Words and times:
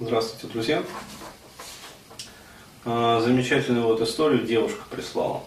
Здравствуйте, 0.00 0.46
друзья. 0.46 0.82
А, 2.86 3.20
замечательную 3.20 3.86
вот 3.86 4.00
историю 4.00 4.44
девушка 4.44 4.82
прислала. 4.90 5.44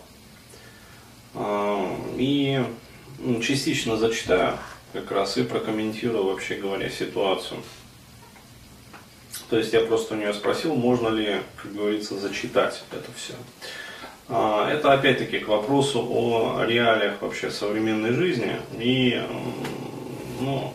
А, 1.33 1.97
и 2.15 2.63
ну, 3.17 3.41
частично 3.41 3.97
зачитаю 3.97 4.57
как 4.93 5.11
раз 5.11 5.37
и 5.37 5.43
прокомментирую 5.43 6.25
вообще 6.25 6.55
говоря 6.55 6.89
ситуацию. 6.91 7.59
То 9.49 9.57
есть 9.57 9.73
я 9.73 9.81
просто 9.81 10.13
у 10.13 10.17
нее 10.17 10.33
спросил, 10.33 10.75
можно 10.75 11.07
ли, 11.07 11.41
как 11.57 11.73
говорится, 11.73 12.17
зачитать 12.17 12.83
это 12.91 13.11
все. 13.17 13.33
А, 14.29 14.69
это 14.69 14.93
опять-таки 14.93 15.39
к 15.39 15.47
вопросу 15.47 16.05
о 16.07 16.63
реалиях 16.63 17.19
вообще 17.21 17.49
современной 17.49 18.13
жизни 18.13 18.57
и, 18.77 19.21
ну, 20.39 20.73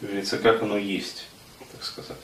как 0.00 0.10
говорится, 0.10 0.38
как 0.38 0.62
оно 0.62 0.78
есть, 0.78 1.26
так 1.72 1.82
сказать. 1.82 2.18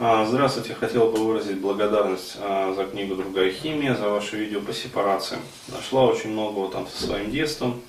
А, 0.00 0.24
здравствуйте, 0.26 0.74
хотел 0.74 1.10
бы 1.10 1.18
выразить 1.18 1.58
благодарность 1.58 2.36
а, 2.40 2.72
за 2.72 2.84
книгу 2.84 3.16
«Другая 3.16 3.50
химия», 3.50 3.96
за 3.96 4.08
ваше 4.08 4.36
видео 4.36 4.60
по 4.60 4.72
сепарации. 4.72 5.38
Нашла 5.66 6.04
очень 6.04 6.30
много 6.30 6.70
там 6.70 6.86
со 6.86 7.02
своим 7.02 7.32
детством. 7.32 7.80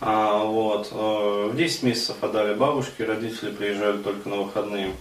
Вот. 0.00 0.88
Э, 0.92 1.50
в 1.52 1.56
10 1.56 1.82
месяцев 1.82 2.16
отдали 2.20 2.54
бабушке, 2.54 3.04
родители 3.04 3.50
приезжали 3.50 3.98
только 3.98 4.28
на 4.28 4.36
выходные. 4.36 4.92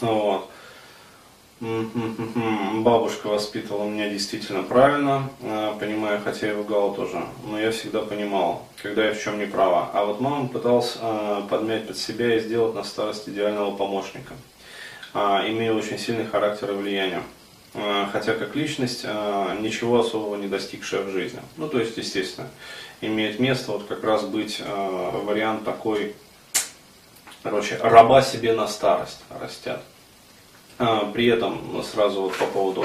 Вот. 0.00 0.48
Бабушка 1.60 3.28
воспитывала 3.28 3.88
меня 3.88 4.08
действительно 4.10 4.62
правильно, 4.62 5.30
понимаю, 5.80 6.20
хотя 6.22 6.50
и 6.50 6.54
ругала 6.54 6.94
тоже, 6.94 7.24
но 7.48 7.58
я 7.58 7.70
всегда 7.70 8.00
понимал, 8.02 8.66
когда 8.82 9.06
я 9.06 9.14
в 9.14 9.22
чем 9.22 9.38
не 9.38 9.46
права. 9.46 9.88
А 9.92 10.04
вот 10.04 10.20
мама 10.20 10.48
пыталась 10.48 10.98
подмять 11.48 11.86
под 11.86 11.96
себя 11.96 12.36
и 12.36 12.40
сделать 12.40 12.74
на 12.74 12.82
старость 12.82 13.28
идеального 13.28 13.74
помощника, 13.74 14.34
а, 15.16 15.48
имея 15.48 15.72
очень 15.72 15.98
сильный 15.98 16.26
характер 16.26 16.70
и 16.70 16.74
влияние. 16.74 17.22
Э, 17.74 18.06
хотя 18.12 18.34
как 18.34 18.54
личность 18.54 19.04
ничего 19.60 20.00
особого 20.00 20.36
не 20.36 20.48
достигшая 20.48 21.02
в 21.02 21.10
жизни. 21.10 21.40
Ну, 21.56 21.68
то 21.68 21.78
есть, 21.78 21.96
естественно, 21.96 22.48
имеет 23.00 23.40
место 23.40 23.72
вот 23.72 23.86
как 23.86 24.04
раз 24.04 24.24
быть 24.24 24.62
вариант 24.62 25.64
такой, 25.64 26.14
короче, 27.42 27.78
раба 27.82 28.22
себе 28.22 28.52
на 28.52 28.66
старость 28.68 29.20
растят. 29.40 29.82
А, 30.78 31.10
при 31.12 31.26
этом 31.26 31.82
сразу 31.82 32.22
вот 32.22 32.36
по 32.36 32.44
поводу 32.46 32.84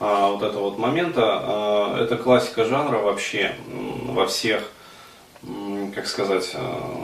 а, 0.00 0.32
вот 0.32 0.42
этого 0.42 0.64
вот 0.64 0.78
момента, 0.78 1.22
а, 1.24 2.02
это 2.02 2.16
классика 2.16 2.64
жанра 2.64 2.98
вообще 2.98 3.54
во 4.04 4.26
всех, 4.26 4.70
как 5.94 6.06
сказать, 6.06 6.54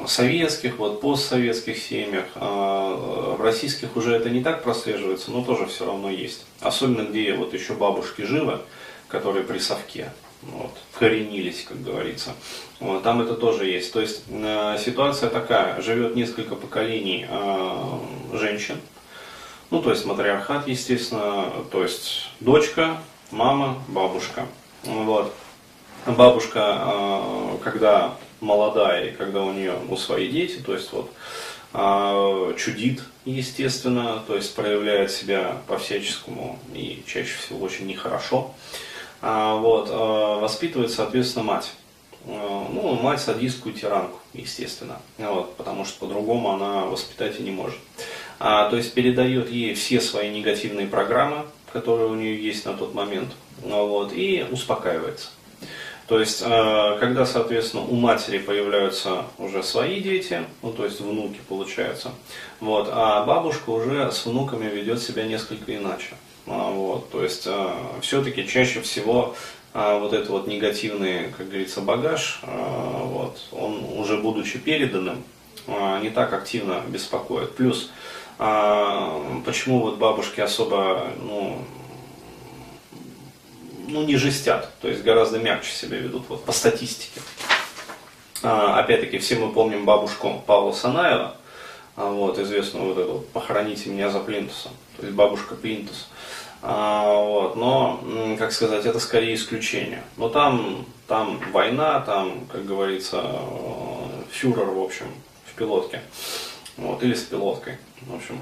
советских, 0.07 0.79
вот 0.79 1.01
постсоветских 1.01 1.77
семьях. 1.77 2.27
В 2.35 3.41
российских 3.41 3.97
уже 3.97 4.15
это 4.15 4.31
не 4.31 4.43
так 4.43 4.63
прослеживается, 4.63 5.31
но 5.33 5.45
тоже 5.45 5.67
все 5.67 5.87
равно 5.87 6.09
есть. 6.09 6.47
Особенно 6.61 7.03
где 7.03 7.35
вот 7.35 7.53
еще 7.53 7.75
бабушки 7.75 8.23
живы, 8.23 8.61
которые 9.09 9.45
при 9.45 9.59
совке 9.59 10.13
вот, 10.43 10.71
коренились, 10.99 11.65
как 11.69 11.83
говорится. 11.83 12.35
Вот, 12.81 13.03
там 13.03 13.21
это 13.21 13.35
тоже 13.35 13.67
есть. 13.67 13.93
То 13.93 14.01
есть 14.01 14.23
э, 14.29 14.77
ситуация 14.79 15.31
такая, 15.31 15.81
живет 15.83 16.15
несколько 16.15 16.55
поколений 16.55 17.27
э, 17.29 18.37
женщин, 18.37 18.77
ну, 19.71 19.83
то 19.83 19.91
есть 19.91 20.07
матриархат, 20.07 20.67
естественно, 20.67 21.53
то 21.71 21.83
есть 21.83 22.31
дочка, 22.41 22.99
мама, 23.31 23.83
бабушка. 23.89 24.47
Вот. 24.85 25.35
Бабушка, 26.07 26.61
а, 26.65 27.59
когда 27.63 28.17
молодая 28.41 29.09
и 29.09 29.11
когда 29.13 29.43
у 29.43 29.53
нее 29.53 29.75
ну, 29.89 29.97
свои 29.97 30.29
дети, 30.29 30.61
то 30.65 30.75
есть 30.75 30.93
вот 30.93 31.11
а, 31.73 32.55
чудит, 32.55 33.03
естественно, 33.25 34.23
то 34.27 34.37
есть 34.37 34.55
проявляет 34.55 35.11
себя 35.11 35.57
по-всяческому 35.67 36.59
и 36.75 37.03
чаще 37.07 37.37
всего 37.39 37.65
очень 37.65 37.87
нехорошо. 37.87 38.55
А, 39.21 39.57
вот, 39.57 39.91
воспитывает, 40.41 40.93
соответственно, 40.93 41.45
мать. 41.45 41.73
Ну, 42.25 42.99
мать 43.01 43.21
садистскую 43.21 43.75
тиранку, 43.75 44.19
естественно, 44.35 45.01
вот, 45.17 45.57
потому 45.57 45.85
что 45.85 46.01
по-другому 46.01 46.51
она 46.51 46.85
воспитать 46.85 47.39
и 47.41 47.43
не 47.43 47.53
может 47.53 47.79
а, 48.39 48.71
то 48.71 48.77
есть 48.77 48.95
передает 48.95 49.51
ей 49.51 49.75
все 49.75 50.01
свои 50.01 50.31
негативные 50.31 50.87
программы, 50.87 51.45
которые 51.73 52.09
у 52.09 52.15
нее 52.15 52.43
есть 52.43 52.65
на 52.65 52.75
тот 52.75 52.95
момент, 52.95 53.31
вот, 53.63 54.13
и 54.13 54.47
успокаивается. 54.51 55.29
То 56.09 56.19
есть, 56.19 56.43
э, 56.43 56.97
когда, 57.01 57.27
соответственно, 57.27 57.85
у 57.85 57.95
матери 57.95 58.39
появляются 58.39 59.25
уже 59.37 59.63
свои 59.63 60.01
дети, 60.01 60.43
ну, 60.63 60.73
то 60.73 60.87
есть 60.87 61.01
внуки 61.01 61.39
получается, 61.47 62.13
вот, 62.61 62.89
а 62.91 63.25
бабушка 63.27 63.69
уже 63.69 64.11
с 64.11 64.25
внуками 64.25 64.71
ведет 64.71 65.03
себя 65.03 65.27
несколько 65.27 65.77
иначе. 65.77 66.15
А, 66.47 66.71
вот, 66.71 67.11
то 67.11 67.23
есть, 67.23 67.47
э, 67.47 67.71
все-таки 68.01 68.49
чаще 68.49 68.81
всего 68.81 69.37
э, 69.75 69.99
вот 70.01 70.15
этот 70.15 70.31
вот 70.31 70.47
негативный, 70.47 71.29
как 71.37 71.49
говорится, 71.49 71.83
багаж, 71.83 72.41
вот, 72.43 73.39
он 73.53 73.85
уже 73.99 74.17
будучи 74.17 74.59
переданным, 74.59 75.23
не 76.01 76.09
так 76.09 76.33
активно 76.33 76.81
беспокоит. 76.89 77.55
Плюс 77.55 77.91
почему 78.39 79.81
вот 79.81 79.99
бабушки 79.99 80.41
особо, 80.41 81.09
ну, 81.21 81.59
ну, 83.89 84.05
не 84.05 84.17
жестят, 84.17 84.71
то 84.81 84.89
есть 84.89 85.03
гораздо 85.03 85.39
мягче 85.39 85.71
себя 85.71 85.99
ведут, 85.99 86.25
вот 86.29 86.45
по 86.45 86.53
статистике. 86.53 87.21
А, 88.43 88.79
опять-таки, 88.79 89.19
все 89.19 89.37
мы 89.37 89.53
помним 89.53 89.85
бабушку 89.85 90.43
Павла 90.47 90.73
Санаева, 90.73 91.37
а, 91.97 92.11
вот, 92.11 92.39
известную 92.39 92.87
вот 92.87 92.99
эту 92.99 93.25
«Похороните 93.33 93.91
меня 93.91 94.11
за 94.11 94.21
плинтусом», 94.21 94.73
то 94.97 95.03
есть 95.03 95.15
бабушка 95.15 95.55
Плинтус. 95.55 96.09
А, 96.63 97.13
вот, 97.15 97.57
но, 97.57 98.37
как 98.39 98.53
сказать, 98.53 98.85
это 98.85 98.99
скорее 99.01 99.35
исключение. 99.35 100.03
Но 100.17 100.29
там, 100.29 100.87
там 101.07 101.41
война, 101.53 102.01
там, 102.01 102.47
как 102.47 102.67
говорится, 102.67 103.25
фюрер, 104.31 104.67
в 104.67 104.83
общем, 104.83 105.07
в 105.47 105.57
пилотке 105.57 106.03
вот, 106.79 107.03
или 107.03 107.15
с 107.15 107.23
пилоткой, 107.23 107.79
в 108.03 108.15
общем. 108.15 108.41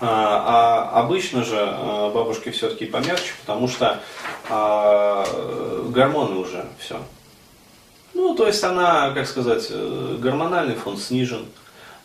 А, 0.00 0.90
а 0.94 1.00
обычно 1.00 1.44
же 1.44 1.58
а, 1.58 2.10
бабушки 2.10 2.50
все-таки 2.50 2.86
помягче, 2.86 3.32
потому 3.40 3.68
что 3.68 4.00
а, 4.48 5.24
гормоны 5.90 6.36
уже 6.36 6.66
все. 6.78 6.98
Ну, 8.14 8.34
то 8.34 8.46
есть 8.46 8.62
она, 8.62 9.10
как 9.10 9.26
сказать, 9.26 9.66
э, 9.70 10.16
гормональный 10.20 10.76
фон 10.76 10.96
снижен, 10.96 11.46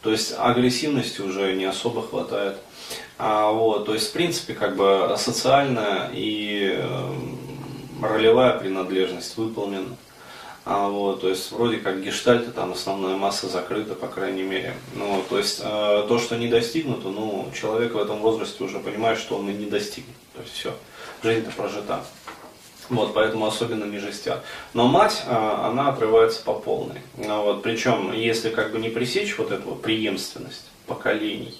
то 0.01 0.11
есть 0.11 0.33
агрессивности 0.37 1.21
уже 1.21 1.53
не 1.53 1.65
особо 1.65 2.01
хватает. 2.01 2.57
А, 3.19 3.51
вот, 3.51 3.85
то 3.85 3.93
есть, 3.93 4.09
в 4.09 4.13
принципе, 4.13 4.53
как 4.53 4.75
бы 4.75 5.15
социальная 5.17 6.09
и 6.11 6.73
э, 6.73 7.13
ролевая 8.01 8.57
принадлежность 8.57 9.37
выполнена. 9.37 9.95
А, 10.71 10.87
вот, 10.87 11.21
то 11.21 11.29
есть 11.29 11.51
вроде 11.51 11.77
как 11.77 12.03
гештальты, 12.03 12.51
там 12.51 12.73
основная 12.73 13.15
масса 13.15 13.47
закрыта, 13.47 13.95
по 13.95 14.07
крайней 14.07 14.43
мере. 14.43 14.75
Ну, 14.93 15.23
то 15.27 15.39
есть 15.39 15.61
э, 15.63 16.05
то, 16.07 16.19
что 16.19 16.37
не 16.37 16.47
достигнуто, 16.47 17.07
ну, 17.07 17.49
человек 17.59 17.95
в 17.95 17.97
этом 17.97 18.19
возрасте 18.19 18.63
уже 18.63 18.77
понимает, 18.77 19.17
что 19.17 19.37
он 19.37 19.49
и 19.49 19.53
не 19.53 19.65
достигнет. 19.65 20.15
То 20.35 20.41
есть 20.43 20.53
все, 20.53 20.75
жизнь-то 21.23 21.49
прожита. 21.53 22.03
Вот, 22.87 23.15
поэтому 23.15 23.47
особенно 23.47 23.85
не 23.85 23.97
жестят. 23.97 24.43
Но 24.75 24.87
мать, 24.87 25.23
э, 25.25 25.31
она 25.31 25.89
отрывается 25.89 26.43
по 26.43 26.53
полной. 26.53 27.01
Вот, 27.17 27.63
причем, 27.63 28.13
если 28.13 28.51
как 28.51 28.71
бы 28.71 28.77
не 28.77 28.89
пресечь 28.89 29.39
вот 29.39 29.49
эту 29.49 29.73
преемственность 29.73 30.65
поколений, 30.85 31.59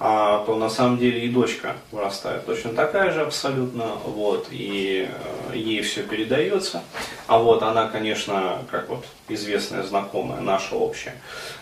а, 0.00 0.44
то 0.44 0.54
на 0.54 0.70
самом 0.70 0.98
деле 0.98 1.24
и 1.24 1.28
дочка 1.28 1.74
вырастает 1.90 2.46
точно 2.46 2.72
такая 2.72 3.10
же 3.10 3.22
абсолютно, 3.22 3.96
вот, 4.04 4.46
и 4.52 5.08
э, 5.52 5.56
ей 5.56 5.82
все 5.82 6.04
передается. 6.04 6.84
А 7.26 7.38
вот 7.38 7.64
она, 7.64 7.88
конечно, 7.88 8.58
как 8.70 8.88
вот 8.88 9.04
известная 9.28 9.82
знакомая, 9.82 10.40
наша 10.40 10.76
общая, 10.76 11.14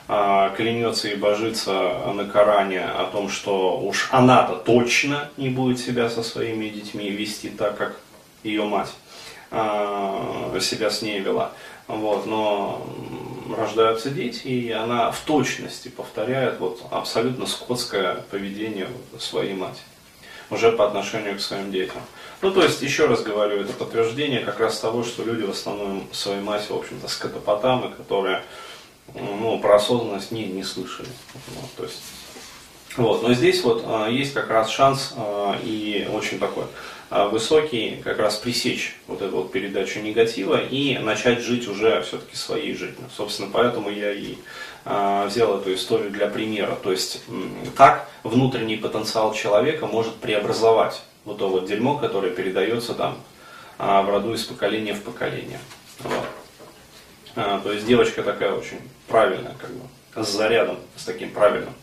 э, 0.09 0.51
клянется 0.55 1.09
и 1.09 1.17
божится 1.17 1.73
на 2.13 2.27
Коране 2.27 2.85
о 2.85 3.05
том, 3.11 3.31
что 3.31 3.81
уж 3.81 4.09
она-то 4.13 4.57
точно 4.57 5.31
не 5.39 5.49
будет 5.49 5.79
себя 5.79 6.11
со 6.11 6.23
своими 6.23 6.69
детьми 6.69 7.09
вести 7.09 7.49
так, 7.49 7.79
как 7.79 7.97
ее 8.43 8.65
мать 8.65 8.93
э, 9.51 10.59
себя 10.61 10.91
с 10.91 11.01
ней 11.01 11.21
вела. 11.21 11.53
Вот, 11.89 12.27
но 12.27 12.87
рождаются 13.55 14.11
дети, 14.11 14.47
и 14.47 14.71
она 14.71 15.11
в 15.11 15.21
точности 15.21 15.89
повторяет 15.89 16.59
вот 16.59 16.83
абсолютно 16.91 17.47
скотское 17.47 18.17
поведение 18.31 18.89
своей 19.19 19.55
матери 19.55 19.85
уже 20.51 20.73
по 20.73 20.87
отношению 20.87 21.37
к 21.37 21.41
своим 21.41 21.73
детям. 21.73 22.01
Ну, 22.43 22.53
то 22.53 22.63
есть, 22.63 22.83
еще 22.83 23.07
раз 23.07 23.23
говорю, 23.23 23.61
это 23.61 23.73
подтверждение 23.73 24.41
как 24.41 24.61
раз 24.61 24.79
того, 24.79 25.03
что 25.03 25.25
люди 25.25 25.43
в 25.43 25.51
основном 25.51 26.07
своей 26.13 26.41
мать, 26.41 26.69
в 26.69 26.75
общем-то, 26.75 27.09
скотопотамы, 27.09 27.91
которые 27.91 28.43
ну, 29.15 29.59
про 29.61 29.77
осознанность 29.77 30.31
не, 30.31 30.45
не 30.47 30.63
слышали. 30.63 31.09
Вот, 31.35 31.71
то 31.77 31.85
есть, 31.85 32.01
вот, 32.97 33.23
но 33.23 33.35
здесь 33.35 33.63
вот 33.63 33.85
а, 33.87 34.09
есть 34.09 34.33
как 34.33 34.51
раз 34.51 34.71
шанс 34.71 35.15
а, 35.17 35.57
и 35.63 36.09
очень 36.13 36.39
такой 36.39 36.65
а, 37.11 37.29
высокий 37.29 38.01
как 38.03 38.19
раз 38.19 38.37
пресечь 38.37 38.97
вот 39.07 39.23
эту 39.23 39.37
вот 39.37 39.53
передачу 39.53 40.01
негатива 40.01 40.61
и 40.61 40.99
начать 40.99 41.41
жить 41.41 41.69
уже 41.69 42.03
все-таки 42.03 42.37
своей 42.37 42.75
жизнью. 42.75 43.09
Собственно, 43.15 43.49
поэтому 43.53 43.91
я 43.91 44.13
и 44.13 44.37
взял 44.85 45.59
эту 45.59 45.75
историю 45.75 46.13
для 46.13 46.29
примера. 46.29 46.79
То 46.81 46.93
есть, 46.93 47.21
как 47.77 48.09
внутренний 48.23 48.77
потенциал 48.77 49.35
человека 49.35 49.89
может 49.89 50.15
преобразовать 50.15 51.03
вот 51.25 51.39
то 51.39 51.49
вот 51.49 51.67
дерьмо, 51.67 51.99
которое 51.99 52.31
передается 52.31 52.95
там 52.95 53.19
в 53.79 54.09
роду 54.09 54.33
из 54.33 54.45
поколения 54.45 54.95
в 54.95 55.03
поколение. 55.03 55.59
Вот. 56.05 56.25
А, 57.37 57.61
то 57.61 57.71
есть 57.71 57.87
девочка 57.87 58.23
такая 58.23 58.53
очень 58.53 58.81
правильная, 59.09 59.55
как 59.59 59.71
бы, 59.71 60.25
с 60.25 60.29
зарядом, 60.29 60.79
с 60.97 61.05
таким 61.05 61.31
правильным. 61.31 61.75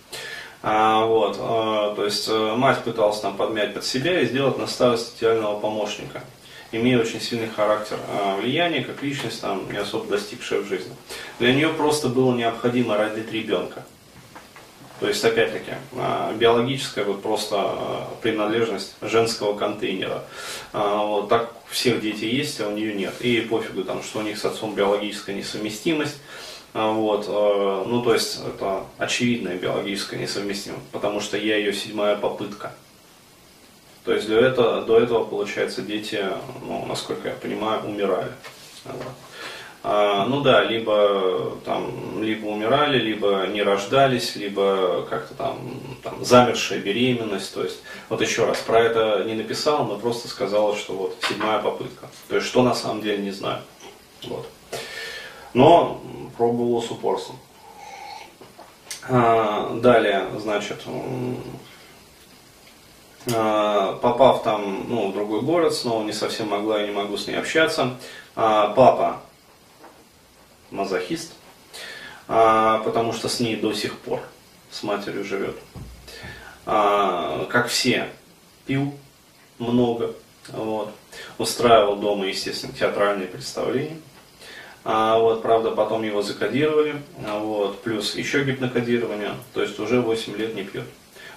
А, 0.66 1.06
вот, 1.06 1.38
а, 1.42 1.94
то 1.94 2.06
есть 2.06 2.26
э, 2.30 2.56
мать 2.56 2.84
пыталась 2.86 3.20
там 3.20 3.36
подмять 3.36 3.74
под 3.74 3.84
себя 3.84 4.22
и 4.22 4.26
сделать 4.26 4.58
на 4.58 4.66
старость 4.66 5.18
идеального 5.18 5.60
помощника, 5.60 6.24
имея 6.72 7.02
очень 7.02 7.20
сильный 7.20 7.50
характер 7.50 7.98
а, 8.08 8.38
влияния, 8.38 8.82
как 8.82 9.04
личность, 9.04 9.42
там, 9.42 9.70
не 9.70 9.78
особо 9.78 10.06
достигшая 10.06 10.62
в 10.62 10.66
жизни. 10.66 10.96
Для 11.40 11.54
нее 11.54 11.68
просто 11.68 12.08
было 12.08 12.34
необходимо 12.34 12.96
родить 12.96 13.30
ребенка. 13.30 13.84
То 15.02 15.10
есть, 15.10 15.22
опять-таки, 15.26 15.72
а, 15.98 16.34
биологическая 16.34 17.04
вот 17.04 17.22
просто 17.22 17.56
а, 17.58 18.08
принадлежность 18.22 18.96
женского 19.02 19.58
контейнера. 19.58 20.24
А, 20.72 21.04
вот 21.06 21.28
так 21.28 21.54
всех 21.70 22.00
дети 22.00 22.24
есть, 22.24 22.62
а 22.62 22.70
у 22.70 22.72
нее 22.72 22.94
нет. 22.94 23.14
И 23.20 23.42
пофигу, 23.42 23.84
там, 23.84 24.02
что 24.02 24.20
у 24.20 24.22
них 24.22 24.38
с 24.38 24.46
отцом 24.46 24.76
биологическая 24.76 25.36
несовместимость. 25.36 26.16
Вот, 26.74 27.28
ну, 27.28 28.02
то 28.02 28.14
есть, 28.14 28.40
это 28.46 28.84
очевидная 28.98 29.58
биологическая 29.58 30.20
несовместимость, 30.20 30.88
потому 30.92 31.20
что 31.20 31.38
я 31.38 31.58
ее 31.58 31.72
седьмая 31.72 32.16
попытка. 32.16 32.74
То 34.06 34.14
есть, 34.14 34.26
для 34.26 34.40
этого, 34.40 34.82
до 34.82 35.00
этого, 35.00 35.24
получается, 35.24 35.84
дети, 35.84 36.26
ну, 36.66 36.84
насколько 36.88 37.30
я 37.30 37.36
понимаю, 37.36 37.84
умирали. 37.86 38.32
А, 39.86 40.26
ну 40.28 40.40
да, 40.40 40.64
либо 40.64 41.58
там, 41.66 42.24
либо 42.24 42.46
умирали, 42.48 42.98
либо 42.98 43.46
не 43.48 43.62
рождались, 43.62 44.38
либо 44.38 45.06
как-то 45.10 45.36
там, 45.36 45.58
там 46.02 46.24
замершая 46.24 46.80
беременность. 46.80 47.54
То 47.54 47.64
есть, 47.64 47.80
вот 48.08 48.22
еще 48.22 48.46
раз, 48.46 48.60
про 48.60 48.80
это 48.80 49.26
не 49.26 49.34
написал, 49.34 49.86
но 49.86 49.98
просто 49.98 50.30
сказал, 50.30 50.76
что 50.78 50.94
вот 50.94 51.18
седьмая 51.28 51.60
попытка. 51.60 52.10
То 52.30 52.38
есть, 52.38 52.48
что 52.48 52.64
на 52.64 52.74
самом 52.74 53.02
деле 53.02 53.22
не 53.22 53.32
знаю. 53.32 53.62
Вот. 54.24 54.48
Но 55.54 56.02
пробовал 56.38 56.82
с 56.82 56.90
упорством. 56.92 57.38
А, 59.10 59.76
далее, 59.82 60.30
значит, 60.40 60.82
а, 63.34 63.98
попав 63.98 64.44
там 64.44 64.86
ну, 64.90 65.10
в 65.10 65.14
другой 65.14 65.42
город, 65.42 65.74
снова 65.74 66.04
не 66.04 66.14
совсем 66.14 66.50
могла 66.50 66.82
и 66.82 66.88
не 66.88 66.94
могу 66.94 67.18
с 67.18 67.28
ней 67.28 67.36
общаться. 67.36 67.98
А, 68.36 68.70
папа 68.70 69.22
мазохист, 70.72 71.34
потому 72.26 73.14
что 73.14 73.30
с 73.30 73.40
ней 73.40 73.56
до 73.56 73.74
сих 73.74 74.00
пор, 74.00 74.22
с 74.72 74.82
матерью 74.82 75.24
живет. 75.24 75.56
Как 76.66 77.68
все, 77.68 78.10
пил 78.66 78.92
много, 79.60 80.16
вот. 80.48 80.92
устраивал 81.38 81.98
дома, 81.98 82.26
естественно, 82.26 82.74
театральные 82.74 83.28
представления. 83.28 84.00
А, 84.86 85.18
вот, 85.18 85.42
правда, 85.42 85.72
потом 85.72 86.04
его 86.04 86.22
закодировали, 86.22 87.02
а, 87.26 87.40
вот, 87.40 87.82
плюс 87.82 88.16
еще 88.16 88.44
гипнокодирование, 88.44 89.36
то 89.54 89.62
есть 89.62 89.80
уже 89.80 90.02
8 90.02 90.36
лет 90.36 90.56
не 90.56 90.64
пьет. 90.64 90.86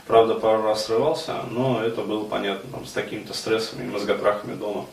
Правда, 0.06 0.34
пару 0.34 0.62
раз 0.62 0.86
срывался, 0.86 1.42
но 1.50 1.82
это 1.82 2.02
было 2.02 2.24
понятно, 2.24 2.70
там, 2.70 2.86
с 2.86 2.92
такими-то 2.92 3.34
стрессами, 3.34 3.90
мозготрахами 3.90 4.54
дома. 4.54 4.86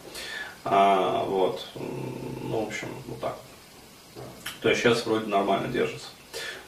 А, 0.66 1.24
вот, 1.26 1.66
ну, 1.76 2.66
в 2.66 2.68
общем, 2.68 2.88
вот 3.08 3.20
так 3.20 3.36
то 4.64 4.70
есть 4.70 4.82
сейчас 4.82 5.06
вроде 5.06 5.28
нормально 5.28 5.68
держится. 5.68 6.08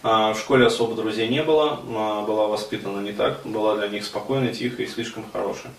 А, 0.03 0.33
в 0.33 0.39
школе 0.39 0.67
особо 0.67 0.95
друзей 0.95 1.29
не 1.29 1.41
было, 1.41 1.79
а, 1.95 2.23
была 2.23 2.47
воспитана 2.47 2.99
не 2.99 3.13
так, 3.13 3.39
была 3.45 3.77
для 3.77 3.87
них 3.87 4.05
спокойной, 4.05 4.53
тихой 4.53 4.85
и 4.85 4.89
слишком 4.89 5.25
хорошей. 5.31 5.71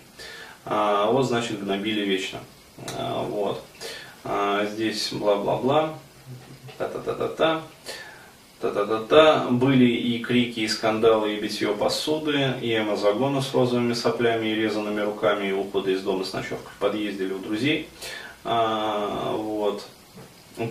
А, 0.65 1.11
вот 1.11 1.23
значит 1.23 1.63
гнобили 1.63 2.03
вечно. 2.03 2.39
Вот. 3.29 3.63
Здесь 4.71 5.13
бла-бла-бла, 5.13 5.93
та-та-та-та-та. 6.77 7.61
Та-та-та-та. 8.59 9.47
Были 9.51 9.85
и 9.85 10.19
крики, 10.19 10.61
и 10.61 10.67
скандалы, 10.67 11.35
и 11.35 11.39
битье 11.39 11.73
посуды, 11.73 12.53
и 12.61 12.75
эмозагоны 12.75 13.41
с 13.41 13.53
розовыми 13.53 13.93
соплями, 13.93 14.47
и 14.47 14.55
резанными 14.55 15.01
руками, 15.01 15.47
и 15.47 15.51
уходы 15.51 15.93
из 15.93 16.01
дома 16.01 16.23
с 16.23 16.33
ночевкой 16.33 16.71
в 16.75 16.79
подъезде 16.79 17.25
или 17.25 17.33
у 17.33 17.39
друзей. 17.39 17.87
А, 18.43 19.33
вот 19.35 19.85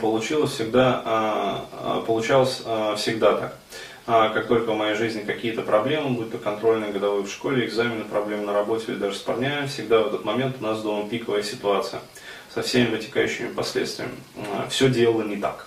получилось 0.01 0.53
всегда, 0.53 1.03
а, 1.05 1.65
а, 1.73 2.01
получалось 2.03 2.63
а, 2.65 2.97
всегда 2.97 3.35
так. 3.35 3.59
Как 4.07 4.47
только 4.47 4.71
в 4.71 4.77
моей 4.77 4.95
жизни 4.95 5.23
какие-то 5.23 5.63
проблемы, 5.63 6.11
будь 6.11 6.31
то 6.31 6.39
контрольные 6.39 6.93
годовые 6.93 7.25
в 7.25 7.29
школе, 7.29 7.67
экзамены, 7.67 8.05
проблемы 8.05 8.47
на 8.47 8.53
работе 8.53 8.93
или 8.93 8.99
даже 8.99 9.17
с 9.17 9.21
парнями, 9.21 9.67
всегда 9.67 9.99
в 10.01 10.07
этот 10.07 10.25
момент 10.25 10.59
у 10.61 10.63
нас 10.63 10.81
дома 10.81 11.09
пиковая 11.09 11.43
ситуация 11.43 12.01
со 12.57 12.63
всеми 12.63 12.87
вытекающими 12.87 13.49
последствиями. 13.49 14.15
Все 14.71 14.89
делала 14.89 15.21
не 15.21 15.37
так. 15.37 15.67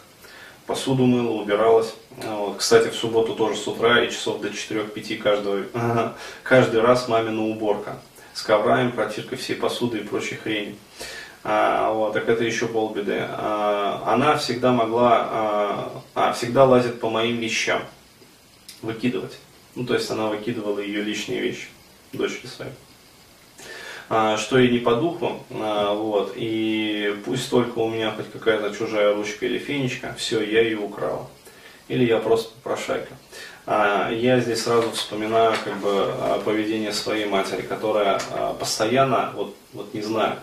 Посуду 0.65 1.05
мыла, 1.05 1.39
убиралась. 1.39 1.93
Вот. 2.17 2.57
Кстати, 2.57 2.87
в 2.87 2.95
субботу 2.95 3.35
тоже 3.35 3.57
с 3.57 3.67
утра 3.67 4.03
и 4.03 4.09
часов 4.09 4.41
до 4.41 4.47
4-5 4.47 5.17
каждого, 5.17 6.15
каждый 6.41 6.81
раз 6.81 7.07
мамина 7.07 7.43
уборка. 7.43 7.99
С 8.33 8.41
коврами, 8.41 8.89
протиркой 8.89 9.37
всей 9.37 9.55
посуды 9.55 9.99
и 9.99 10.03
прочей 10.03 10.35
хрени 10.35 10.77
а, 11.43 11.93
вот, 11.93 12.13
так 12.13 12.27
это 12.27 12.43
еще 12.43 12.67
полбеды. 12.67 13.19
А, 13.19 14.03
она 14.07 14.35
всегда 14.37 14.71
могла, 14.71 15.27
а, 15.31 16.03
а, 16.15 16.33
всегда 16.33 16.65
лазит 16.65 16.99
по 16.99 17.11
моим 17.11 17.37
вещам, 17.37 17.83
выкидывать. 18.81 19.37
Ну, 19.75 19.85
то 19.85 19.93
есть 19.93 20.09
она 20.09 20.27
выкидывала 20.27 20.79
ее 20.79 21.03
личные 21.03 21.39
вещи, 21.39 21.67
дочери 22.13 22.47
своей. 22.47 22.73
А, 24.09 24.37
что 24.37 24.57
ей 24.57 24.71
не 24.71 24.79
по 24.79 24.95
духу, 24.95 25.43
а, 25.51 25.93
вот, 25.93 26.33
и 26.35 27.15
пусть 27.25 27.49
только 27.49 27.77
у 27.79 27.89
меня 27.89 28.11
хоть 28.11 28.31
какая-то 28.31 28.75
чужая 28.75 29.13
ручка 29.13 29.45
или 29.45 29.59
фенечка, 29.59 30.15
все, 30.17 30.41
я 30.41 30.61
ее 30.61 30.79
украла. 30.79 31.27
Или 31.87 32.05
я 32.05 32.17
просто 32.17 32.51
попрошайка. 32.55 33.13
А, 33.65 34.11
я 34.11 34.39
здесь 34.39 34.63
сразу 34.63 34.91
вспоминаю 34.91 35.53
как 35.63 35.77
бы 35.77 36.11
поведение 36.43 36.91
своей 36.91 37.25
матери, 37.25 37.61
которая 37.61 38.19
постоянно, 38.59 39.31
вот, 39.35 39.55
вот 39.73 39.93
не 39.93 40.01
знаю, 40.01 40.37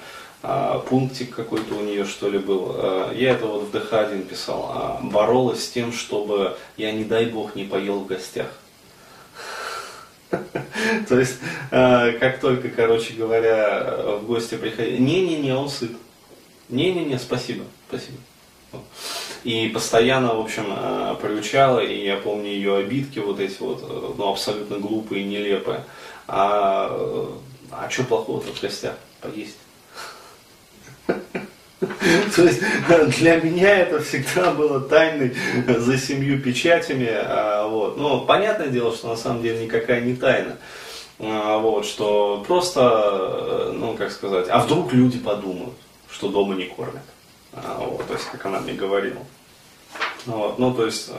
а, 0.49 0.79
пунктик 0.79 1.35
какой-то 1.35 1.75
у 1.75 1.81
нее 1.81 2.05
что 2.05 2.29
ли 2.29 2.39
был. 2.39 2.71
А, 2.75 3.13
я 3.13 3.33
это 3.33 3.47
вот 3.47 3.65
в 3.65 3.75
ДХ-1 3.75 4.27
писал. 4.27 4.71
А, 4.73 5.01
боролась 5.03 5.65
с 5.65 5.71
тем, 5.71 5.93
чтобы 5.93 6.57
я, 6.77 6.93
не 6.93 7.03
дай 7.03 7.27
бог, 7.27 7.57
не 7.57 7.65
поел 7.65 7.99
в 7.99 8.07
гостях. 8.07 8.47
То 11.09 11.19
есть, 11.19 11.39
как 11.71 12.41
только, 12.41 12.69
короче 12.69 13.15
говоря, 13.15 14.19
в 14.21 14.27
гости 14.27 14.57
приходили, 14.57 14.99
не-не-не, 14.99 15.55
он 15.55 15.69
сыт. 15.69 15.93
Не-не-не, 16.69 17.19
спасибо, 17.19 17.65
спасибо. 17.89 18.19
И 19.45 19.69
постоянно, 19.69 20.35
в 20.35 20.41
общем, 20.41 20.65
приучала, 21.23 21.81
и 21.81 22.05
я 22.05 22.17
помню 22.17 22.49
ее 22.49 22.77
обидки 22.79 23.21
вот 23.21 23.39
эти 23.39 23.57
вот, 23.61 24.17
ну, 24.19 24.31
абсолютно 24.31 24.79
глупые, 24.79 25.25
нелепые. 25.25 25.85
А, 26.27 27.31
а 27.71 27.89
что 27.89 28.03
плохого-то 28.05 28.53
в 28.53 28.61
гостях? 28.61 28.97
Поесть. 29.21 29.57
То 32.35 32.45
есть 32.45 32.61
для 33.19 33.41
меня 33.41 33.79
это 33.79 34.01
всегда 34.01 34.53
было 34.53 34.81
тайной 34.81 35.35
за 35.67 35.99
семью 35.99 36.41
печатями. 36.41 37.09
А, 37.11 37.67
вот. 37.67 37.97
Но 37.97 38.21
понятное 38.21 38.69
дело, 38.69 38.95
что 38.95 39.09
на 39.09 39.17
самом 39.17 39.43
деле 39.43 39.65
никакая 39.65 40.01
не 40.01 40.15
тайна. 40.15 40.57
А, 41.19 41.59
вот, 41.59 41.87
что 41.87 42.45
просто, 42.47 43.73
ну 43.75 43.95
как 43.95 44.13
сказать, 44.13 44.47
а 44.51 44.59
вдруг 44.59 44.93
люди 44.93 45.19
подумают, 45.19 45.75
что 46.11 46.29
дома 46.29 46.55
не 46.55 46.67
кормят. 46.67 47.03
А, 47.53 47.79
вот, 47.81 48.07
то 48.07 48.15
есть, 48.15 48.27
как 48.27 48.47
она 48.47 48.61
мне 48.61 48.75
говорила. 48.75 49.23
Вот, 50.27 50.59
ну, 50.59 50.75
то 50.75 50.85
есть, 50.85 51.11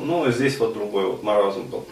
ну, 0.00 0.30
здесь 0.30 0.58
вот 0.58 0.72
другой 0.74 1.04
вот 1.06 1.22
маразм 1.22 1.62
был. 1.62 1.86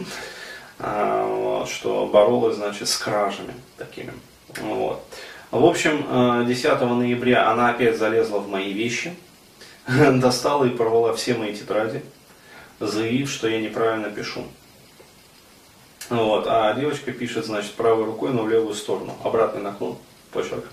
Вот, 0.78 1.68
что 1.68 2.06
боролась, 2.06 2.56
значит, 2.56 2.88
с 2.88 2.96
кражами 2.96 3.54
такими. 3.76 4.12
Вот. 4.60 5.04
В 5.52 5.66
общем, 5.66 6.46
10 6.46 6.64
э, 6.64 6.84
ноября 6.86 7.50
она 7.50 7.68
опять 7.68 7.98
залезла 7.98 8.38
в 8.38 8.48
мои 8.48 8.72
вещи, 8.72 9.14
достала 9.86 10.64
и 10.64 10.70
порвала 10.70 11.12
все 11.12 11.34
мои 11.34 11.52
тетради, 11.52 12.02
заявив, 12.80 13.30
что 13.30 13.48
я 13.48 13.60
неправильно 13.60 14.08
пишу. 14.08 14.44
Вот. 16.08 16.46
А 16.48 16.72
девочка 16.72 17.12
пишет, 17.12 17.44
значит, 17.44 17.72
правой 17.72 18.06
рукой, 18.06 18.32
но 18.32 18.44
в 18.44 18.48
левую 18.48 18.72
сторону, 18.72 19.14
обратный 19.22 19.60
наклон 19.60 19.98
почерка. 20.32 20.68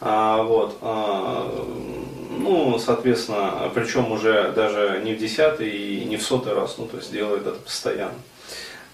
А, 0.00 0.42
вот, 0.42 0.78
а, 0.80 1.66
ну, 2.30 2.78
соответственно, 2.78 3.70
причем 3.74 4.10
уже 4.10 4.52
даже 4.52 5.02
не 5.04 5.12
в 5.12 5.18
десятый 5.18 5.68
и 5.68 6.04
не 6.06 6.16
в 6.16 6.22
сотый 6.22 6.54
раз, 6.54 6.78
ну, 6.78 6.86
то 6.86 6.96
есть 6.96 7.12
делает 7.12 7.46
это 7.46 7.58
постоянно. 7.58 8.14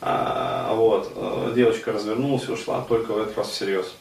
А, 0.00 0.74
вот, 0.74 1.12
э, 1.14 1.52
девочка 1.54 1.92
развернулась 1.92 2.48
и 2.48 2.52
ушла, 2.52 2.84
только 2.88 3.12
в 3.12 3.18
этот 3.18 3.38
раз 3.38 3.50
всерьез. 3.50 3.94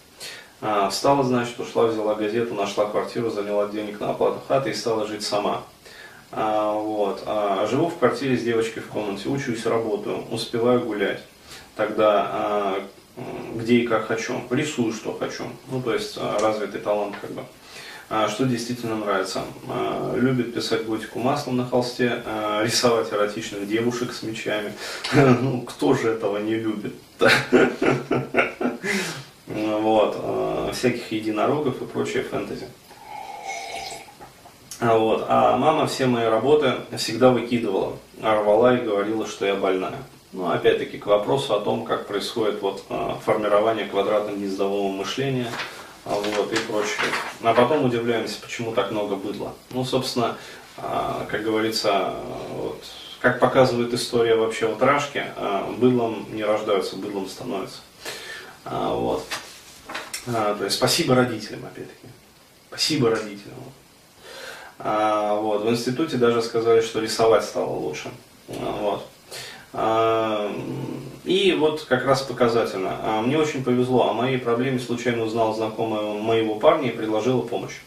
А, 0.66 0.90
встала, 0.90 1.26
значит, 1.26 1.60
ушла, 1.60 1.88
взяла 1.88 2.16
газету, 2.16 2.56
нашла 2.56 2.86
квартиру, 2.86 3.30
заняла 3.30 3.68
денег 3.68 4.00
на 4.00 4.12
оплату 4.12 4.42
хаты 4.48 4.70
и 4.70 4.74
стала 4.74 5.06
жить 5.06 5.24
сама. 5.24 5.64
А, 6.32 6.72
вот. 6.72 7.22
А, 7.26 7.68
живу 7.70 7.90
в 7.90 7.98
квартире 7.98 8.38
с 8.38 8.44
девочкой 8.44 8.82
в 8.82 8.88
комнате, 8.88 9.28
учусь, 9.28 9.66
работаю, 9.66 10.24
успеваю 10.32 10.80
гулять. 10.80 11.22
Тогда 11.76 12.80
где 13.56 13.76
и 13.76 13.88
как 13.88 14.08
хочу, 14.08 14.42
рисую, 14.50 14.94
что 14.94 15.14
хочу. 15.14 15.44
Ну, 15.70 15.82
то 15.82 15.94
есть 15.94 16.18
развитый 16.18 16.80
талант 16.82 17.16
как 17.22 17.32
бы. 17.32 17.44
Что 18.30 18.46
действительно 18.46 18.96
нравится. 18.96 19.42
Любит 20.16 20.54
писать 20.54 20.86
готику 20.86 21.20
маслом 21.20 21.58
на 21.58 21.66
холсте, 21.66 22.24
рисовать 22.62 23.12
эротичных 23.12 23.68
девушек 23.68 24.14
с 24.14 24.24
мечами. 24.24 24.74
Ну, 25.14 25.62
кто 25.62 25.94
же 25.94 26.10
этого 26.10 26.38
не 26.38 26.56
любит? 26.56 26.94
Вот. 29.54 30.16
А, 30.20 30.72
всяких 30.74 31.12
единорогов 31.12 31.82
и 31.82 31.86
прочее 31.86 32.24
фэнтези. 32.24 32.68
А, 34.80 34.98
вот. 34.98 35.26
А 35.28 35.58
мама 35.58 35.88
все 35.88 36.08
мои 36.08 36.26
работы 36.26 36.74
всегда 36.98 37.30
выкидывала, 37.30 37.98
рвала 38.22 38.76
и 38.76 38.82
говорила, 38.82 39.28
что 39.28 39.46
я 39.46 39.56
больная. 39.56 39.98
Ну, 40.32 40.50
опять-таки, 40.50 40.98
к 40.98 41.06
вопросу 41.06 41.54
о 41.54 41.60
том, 41.60 41.86
как 41.86 42.08
происходит 42.08 42.62
вот, 42.62 42.84
а, 42.90 43.20
формирование 43.24 43.86
квадратно-гнездового 43.86 44.92
мышления 44.92 45.52
а, 46.06 46.16
вот, 46.16 46.52
и 46.52 46.56
прочее. 46.56 46.98
А 47.44 47.54
потом 47.54 47.86
удивляемся, 47.86 48.42
почему 48.42 48.72
так 48.72 48.92
много 48.92 49.16
быдла. 49.16 49.54
Ну, 49.72 49.86
собственно, 49.86 50.38
как 51.30 51.44
говорится, 51.44 52.16
вот, 52.50 52.84
как 53.20 53.40
показывает 53.40 53.94
история 53.94 54.36
вообще 54.36 54.66
вот 54.66 54.82
Рашки, 54.82 55.24
быдлом 55.78 56.26
не 56.32 56.44
рождаются, 56.44 56.96
быдлом 56.96 57.30
становятся. 57.30 57.82
Вот. 58.66 59.24
То 60.26 60.64
есть 60.64 60.76
спасибо 60.76 61.16
родителям, 61.16 61.66
опять-таки. 61.66 62.08
Спасибо 62.70 63.10
родителям. 63.10 63.56
А, 64.80 65.36
вот. 65.36 65.64
В 65.64 65.70
институте 65.70 66.18
даже 66.18 66.42
сказали, 66.42 66.82
что 66.82 67.00
рисовать 67.00 67.44
стало 67.44 67.70
лучше. 67.70 68.10
А. 68.50 69.02
А, 69.74 70.52
и 71.24 71.54
вот 71.54 71.84
как 71.86 72.06
раз 72.06 72.22
показательно. 72.22 72.98
А, 73.02 73.22
мне 73.22 73.38
очень 73.38 73.64
повезло. 73.64 74.10
О 74.10 74.14
моей 74.14 74.38
проблеме 74.38 74.80
случайно 74.80 75.24
узнал 75.24 75.56
знакомая 75.56 76.14
моего 76.20 76.56
парня 76.56 76.90
и 76.90 76.96
предложила 76.96 77.42
помощь. 77.42 77.80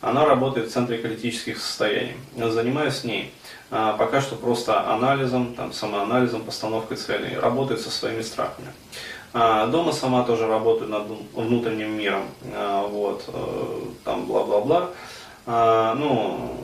Она 0.00 0.26
работает 0.26 0.68
в 0.68 0.72
центре 0.72 0.98
критических 0.98 1.58
состояний. 1.58 2.16
Занимаюсь 2.36 2.96
с 2.96 3.04
ней 3.04 3.32
а, 3.70 3.96
пока 3.96 4.20
что 4.20 4.36
просто 4.36 4.88
анализом, 4.90 5.54
там, 5.54 5.72
самоанализом, 5.72 6.42
постановкой 6.42 6.96
целей. 6.96 7.36
Работает 7.36 7.80
со 7.80 7.90
своими 7.90 8.22
страхами. 8.22 8.68
А, 9.38 9.66
дома 9.66 9.92
сама 9.92 10.24
тоже 10.24 10.46
работаю 10.46 10.88
над 10.88 11.08
внутренним 11.34 11.98
миром. 11.98 12.22
А, 12.54 12.86
вот, 12.86 13.24
э, 13.28 13.80
там 14.02 14.24
бла-бла-бла. 14.24 14.92
А, 15.44 15.94
ну, 15.94 16.56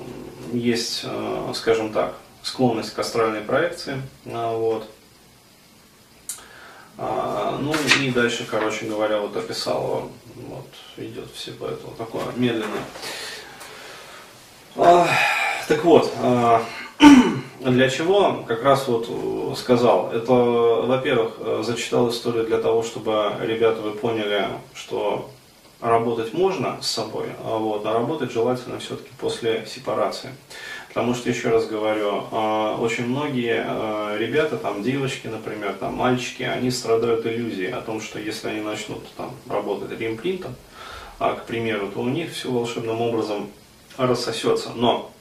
есть, 0.55 1.03
э, 1.05 1.53
скажем 1.55 1.93
так, 1.93 2.15
склонность 2.43 2.95
к 2.95 2.99
астральной 2.99 3.43
проекции. 3.43 4.01
Вот. 4.25 4.89
Ну 6.97 7.75
и 8.01 8.11
дальше, 8.11 8.47
короче 8.49 8.87
говоря, 8.87 9.19
вот 9.19 9.37
описал, 9.37 10.11
вот 10.37 10.69
идет 10.99 11.29
все 11.35 11.53
по 11.53 11.65
этому 11.65 11.95
такое 11.97 12.23
медленное. 12.37 12.85
Так 14.75 15.85
вот, 15.85 16.13
для 17.71 17.89
чего 17.89 18.45
как 18.47 18.63
раз 18.65 18.89
вот 18.89 19.09
сказал, 19.59 20.11
это, 20.13 20.33
во-первых, 20.33 21.35
э, 21.39 21.63
зачитал 21.65 22.11
историю 22.11 22.45
для 22.45 22.59
того, 22.59 22.83
чтобы 22.83 23.33
ребята 23.41 23.81
вы 23.81 23.93
поняли, 23.93 24.47
что 24.75 25.31
работать 25.81 26.33
можно 26.33 26.79
с 26.81 26.89
собой, 26.89 27.27
а 27.45 27.59
вот, 27.59 27.85
а 27.87 27.93
работать 27.93 28.33
желательно 28.33 28.79
все-таки 28.79 29.11
после 29.19 29.67
сепарации. 29.67 30.31
Потому 30.89 31.15
что, 31.15 31.31
еще 31.31 31.49
раз 31.49 31.67
говорю, 31.67 32.25
а, 32.33 32.77
очень 32.79 33.07
многие 33.07 33.65
ребята, 34.19 34.59
там, 34.59 34.83
девочки, 34.83 35.27
например, 35.27 35.73
там, 35.73 35.95
мальчики, 35.95 36.43
они 36.43 36.71
страдают 36.71 37.25
иллюзией 37.25 37.73
о 37.73 37.81
том, 37.81 38.01
что 38.01 38.19
если 38.19 38.49
они 38.49 38.61
начнут 38.61 39.01
там, 39.17 39.31
работать 39.49 39.99
римплинтом, 39.99 40.55
а, 41.19 41.35
к 41.35 41.47
примеру, 41.47 41.89
то 41.89 42.01
у 42.01 42.09
них 42.09 42.33
все 42.33 42.51
волшебным 42.51 43.01
образом 43.01 43.49
рассосется. 43.97 44.71
Но 44.75 45.12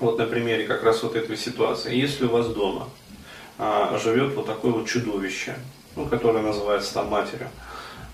вот 0.00 0.18
на 0.18 0.26
примере 0.26 0.64
как 0.64 0.82
раз 0.82 1.02
вот 1.02 1.16
этой 1.16 1.36
ситуации, 1.36 1.94
если 1.94 2.26
у 2.26 2.30
вас 2.30 2.48
дома 2.48 2.88
живет 4.02 4.34
вот 4.34 4.46
такое 4.46 4.72
вот 4.72 4.88
чудовище, 4.88 5.54
ну, 5.96 6.06
которое 6.06 6.42
называется 6.42 6.94
там 6.94 7.08
матерью, 7.08 7.48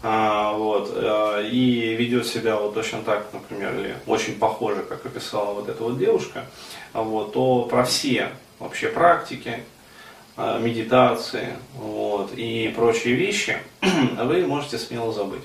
а, 0.02 0.52
вот, 0.52 0.92
а, 0.94 1.42
и 1.42 1.94
ведет 1.94 2.26
себя 2.26 2.56
вот 2.56 2.74
точно 2.74 3.02
так, 3.02 3.26
например, 3.32 3.74
или 3.78 3.96
очень 4.06 4.38
похоже, 4.38 4.82
как 4.82 5.04
описала 5.04 5.52
вот 5.52 5.68
эта 5.68 5.82
вот 5.82 5.98
девушка, 5.98 6.46
вот, 6.94 7.34
то 7.34 7.64
про 7.64 7.84
все 7.84 8.30
вообще 8.58 8.88
практики, 8.88 9.62
а, 10.36 10.58
медитации 10.58 11.48
вот, 11.74 12.32
и 12.34 12.72
прочие 12.74 13.14
вещи 13.14 13.58
вы 13.82 14.46
можете 14.46 14.78
смело 14.78 15.12
забыть. 15.12 15.42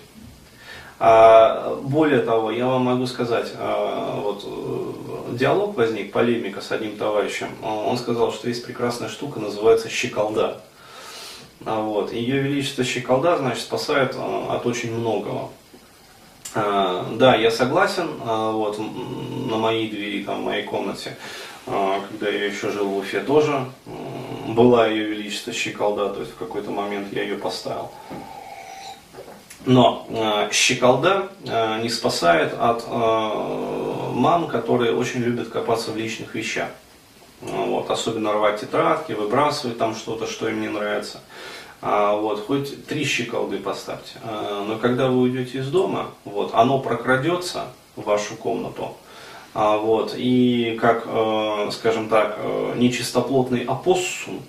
А, 0.97 1.75
более 1.81 2.21
того, 2.21 2.51
я 2.51 2.67
вам 2.67 2.83
могу 2.83 3.05
сказать, 3.05 3.51
а, 3.57 4.19
вот 4.21 4.43
э, 4.45 5.35
диалог 5.35 5.75
возник, 5.75 6.11
полемика 6.11 6.61
с 6.61 6.71
одним 6.71 6.95
товарищем. 6.95 7.49
Он 7.61 7.97
сказал, 7.97 8.31
что 8.31 8.47
есть 8.47 8.65
прекрасная 8.65 9.09
штука, 9.09 9.39
называется 9.39 9.89
щеколда. 9.89 10.61
А, 11.65 11.81
вот. 11.81 12.13
Ее 12.13 12.41
Величество 12.41 12.83
Щеколда, 12.83 13.37
значит, 13.37 13.63
спасает 13.63 14.15
а, 14.17 14.55
от 14.55 14.65
очень 14.65 14.93
многого. 14.93 15.49
А, 16.53 17.05
да, 17.13 17.35
я 17.35 17.51
согласен, 17.51 18.07
вот, 18.23 18.79
на 18.79 19.57
моей 19.57 19.89
двери, 19.89 20.23
там, 20.23 20.41
в 20.41 20.45
моей 20.45 20.63
комнате, 20.63 21.17
когда 21.65 22.29
я 22.29 22.45
еще 22.45 22.71
жил 22.71 22.87
в 22.87 22.97
Уфе, 22.97 23.19
тоже 23.19 23.65
была 24.47 24.87
ее 24.87 25.05
Величество 25.05 25.51
Щеколда, 25.51 26.09
то 26.09 26.21
есть 26.21 26.31
в 26.31 26.37
какой-то 26.37 26.71
момент 26.71 27.11
я 27.11 27.23
ее 27.23 27.35
поставил. 27.35 27.91
Но 29.65 30.05
э, 30.09 30.51
щеколда 30.51 31.29
э, 31.43 31.81
не 31.81 31.89
спасает 31.89 32.53
от 32.59 32.85
э, 32.87 34.11
мам, 34.13 34.47
которые 34.47 34.95
очень 34.95 35.21
любят 35.21 35.49
копаться 35.49 35.91
в 35.91 35.97
личных 35.97 36.35
вещах. 36.35 36.69
Вот, 37.41 37.89
особенно 37.89 38.33
рвать 38.33 38.61
тетрадки, 38.61 39.11
выбрасывать 39.11 39.77
там 39.77 39.95
что-то, 39.95 40.27
что 40.27 40.47
им 40.47 40.61
не 40.61 40.69
нравится. 40.69 41.21
А, 41.81 42.15
вот, 42.15 42.45
хоть 42.47 42.85
три 42.87 43.05
щеколды 43.05 43.59
поставьте. 43.59 44.13
А, 44.23 44.65
но 44.65 44.77
когда 44.77 45.07
вы 45.07 45.21
уйдете 45.21 45.59
из 45.59 45.67
дома, 45.69 46.11
вот, 46.23 46.51
оно 46.53 46.79
прокрадется 46.79 47.67
в 47.95 48.03
вашу 48.03 48.35
комнату. 48.35 48.95
А, 49.53 49.77
вот, 49.77 50.13
и 50.17 50.77
как, 50.81 51.03
э, 51.05 51.69
скажем 51.71 52.09
так, 52.09 52.35
э, 52.39 52.73
нечистоплотный 52.77 53.63
опоссум, 53.63 54.41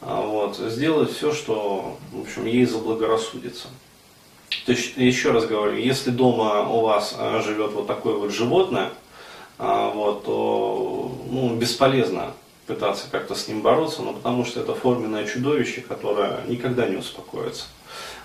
а, 0.00 0.22
вот, 0.22 0.56
сделает 0.56 1.10
все, 1.10 1.32
что 1.32 1.96
в 2.12 2.22
общем, 2.22 2.46
ей 2.46 2.64
заблагорассудится. 2.64 3.68
То 4.64 4.72
есть, 4.72 4.96
еще 4.96 5.32
раз 5.32 5.46
говорю, 5.46 5.76
если 5.76 6.10
дома 6.10 6.68
у 6.68 6.80
вас 6.80 7.14
э, 7.18 7.42
живет 7.44 7.72
вот 7.72 7.86
такое 7.86 8.14
вот 8.14 8.32
животное, 8.32 8.90
а, 9.58 9.90
вот, 9.90 10.24
то 10.24 11.12
ну, 11.30 11.54
бесполезно 11.56 12.32
пытаться 12.66 13.06
как-то 13.10 13.34
с 13.34 13.48
ним 13.48 13.62
бороться, 13.62 14.02
но 14.02 14.12
потому 14.12 14.44
что 14.44 14.60
это 14.60 14.74
форменное 14.74 15.26
чудовище, 15.26 15.80
которое 15.80 16.40
никогда 16.46 16.86
не 16.86 16.96
успокоится. 16.96 17.66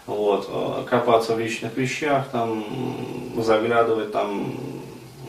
Вот, 0.08 0.48
э, 0.50 0.84
копаться 0.90 1.36
в 1.36 1.40
личных 1.40 1.78
вещах, 1.78 2.30
там, 2.32 2.66
заглядывать 3.38 4.12
там, 4.12 4.60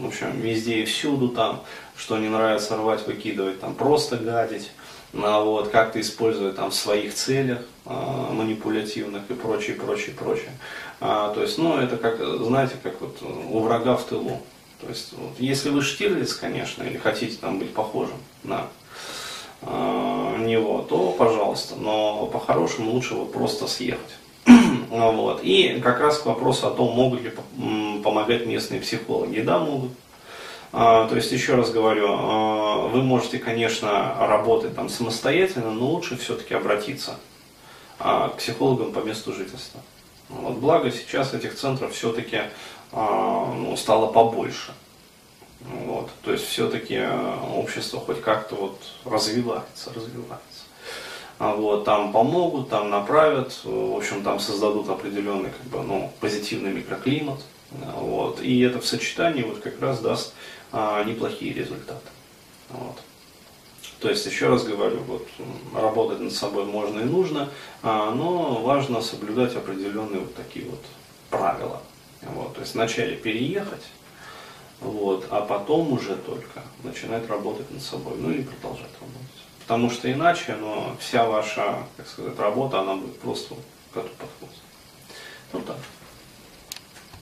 в 0.01 0.07
общем, 0.07 0.41
везде 0.41 0.81
и 0.81 0.85
всюду, 0.85 1.29
там, 1.29 1.63
что 1.97 2.19
не 2.19 2.29
нравится 2.29 2.77
рвать, 2.77 3.07
выкидывать, 3.07 3.61
там, 3.61 3.75
просто 3.75 4.17
гадить, 4.17 4.71
ну, 4.71 5.02
вот, 5.13 5.69
как-то 5.69 6.01
использовать 6.01 6.57
там 6.57 6.71
в 6.71 6.75
своих 6.75 7.15
целях 7.15 7.61
э, 7.85 7.91
манипулятивных 8.33 9.23
и 9.29 9.35
прочее, 9.35 9.77
прочее, 9.77 10.15
прочее. 10.19 10.53
А, 11.01 11.35
то 11.35 11.43
есть, 11.43 11.59
ну, 11.59 11.77
это 11.77 11.97
как, 11.97 12.19
знаете, 12.19 12.75
как 12.83 13.01
вот 13.01 13.19
у 13.23 13.61
врага 13.61 13.97
в 13.97 14.05
тылу. 14.05 14.41
То 14.81 14.89
есть, 14.89 15.13
вот, 15.13 15.39
если 15.39 15.71
вы 15.71 15.83
Штирлиц, 15.83 16.35
конечно, 16.35 16.83
или 16.83 16.97
хотите 16.97 17.37
там 17.37 17.59
быть 17.59 17.75
похожим 17.75 18.17
на 18.43 18.69
э, 19.61 20.37
него, 20.41 20.83
то 20.89 21.13
пожалуйста. 21.13 21.75
Но 21.77 22.27
по-хорошему 22.27 22.93
лучше 22.93 23.15
вот 23.15 23.33
просто 23.33 23.67
съехать. 23.67 24.17
вот. 24.91 25.41
И 25.43 25.81
как 25.81 26.01
раз 26.01 26.19
к 26.19 26.27
вопросу 26.27 26.69
о 26.69 26.71
том, 26.71 26.95
могут 26.95 27.23
ли 27.23 27.33
помогать 28.03 28.47
местные 28.47 28.81
психологи. 28.81 29.41
Да, 29.41 29.59
могут. 29.59 29.91
А, 30.73 31.07
то 31.07 31.17
есть, 31.17 31.31
еще 31.33 31.55
раз 31.55 31.71
говорю, 31.71 32.07
а, 32.09 32.89
вы 32.89 33.03
можете, 33.03 33.39
конечно, 33.39 34.17
работать 34.19 34.75
там 34.75 34.89
самостоятельно, 34.89 35.71
но 35.71 35.87
лучше 35.87 36.17
все-таки 36.17 36.55
обратиться 36.55 37.17
а, 37.99 38.31
к 38.31 38.39
психологам 38.39 38.93
по 38.93 39.01
месту 39.01 39.35
жительства. 39.35 39.81
Вот, 40.31 40.57
благо 40.57 40.91
сейчас 40.91 41.35
этих 41.35 41.55
центров 41.57 41.93
все-таки 41.93 42.41
ну, 42.93 43.75
стало 43.77 44.11
побольше. 44.11 44.73
Вот. 45.61 46.11
То 46.23 46.33
есть 46.33 46.47
все-таки 46.47 47.03
общество 47.55 48.01
хоть 48.01 48.23
как-то 48.23 48.55
вот 48.55 48.79
развивается, 49.05 49.93
развивается. 49.95 50.65
Вот, 51.39 51.85
там 51.85 52.13
помогут, 52.13 52.71
там 52.71 52.89
направят, 52.89 53.59
в 53.65 53.97
общем, 53.97 54.23
там 54.23 54.41
создадут 54.41 54.89
определенный 54.89 55.51
как 55.51 55.67
бы, 55.67 55.83
ну, 55.83 56.13
позитивный 56.21 56.73
микроклимат. 56.73 57.41
Вот. 57.97 58.41
И 58.43 58.61
это 58.61 58.81
в 58.81 58.87
сочетании 58.87 59.43
вот 59.43 59.61
как 59.61 59.81
раз 59.81 60.01
даст 60.01 60.35
а, 60.73 61.03
неплохие 61.05 61.53
результаты. 61.53 62.09
Вот. 62.71 62.99
То 64.01 64.09
есть, 64.09 64.27
еще 64.27 64.49
раз 64.49 64.65
говорю, 64.65 64.99
вот, 65.07 65.29
работать 65.75 66.21
над 66.21 66.33
собой 66.33 66.65
можно 66.65 67.01
и 67.01 67.05
нужно, 67.05 67.51
а, 67.83 68.11
но 68.11 68.61
важно 68.63 69.01
соблюдать 69.01 69.55
определенные 69.55 70.21
вот 70.21 70.35
такие 70.35 70.67
вот 70.67 70.81
правила. 71.31 71.81
Вот, 72.23 72.55
то 72.55 72.61
есть 72.61 72.75
вначале 72.75 73.17
переехать, 73.17 73.83
вот, 74.81 75.27
а 75.31 75.41
потом 75.41 75.93
уже 75.93 76.17
только 76.17 76.63
начинать 76.83 77.29
работать 77.29 77.71
над 77.71 77.83
собой, 77.83 78.15
ну 78.17 78.31
или 78.31 78.43
продолжать 78.43 78.91
работать. 79.01 79.43
Потому 79.61 79.91
что 79.91 80.13
иначе 80.13 80.57
ну, 80.61 80.97
вся 80.99 81.25
ваша, 81.25 81.85
как 81.97 82.09
сказать, 82.09 82.39
работа, 82.39 82.81
она 82.81 82.97
будет 82.97 83.19
просто 83.21 83.55
коту 83.93 84.09
под 84.19 84.29
хвост. 84.39 84.63
Ну 85.53 85.61
так. 85.61 85.77